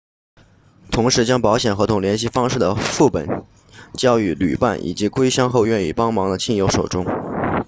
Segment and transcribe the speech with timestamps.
[0.89, 3.45] 同时将保险合同联系方式的副本
[3.93, 7.05] 交予旅伴以及归乡后愿意帮忙的亲友手中